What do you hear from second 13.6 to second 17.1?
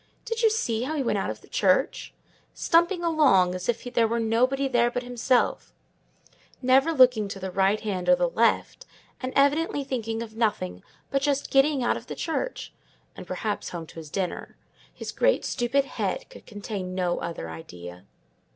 home to his dinner: his great stupid head could contain